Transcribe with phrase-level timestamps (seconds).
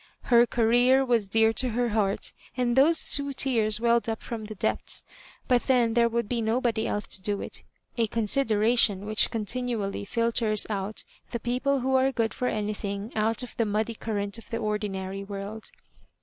[0.33, 4.55] Her Career was dear to her heart, and those two tears welled up fh>m the
[4.55, 5.05] depths;
[5.47, 7.63] but then there would be nobody else to do it—
[7.99, 13.55] a consideration which oontinually filters out the people who are good for anything out of
[13.57, 15.69] the muddy current of the ordinary world.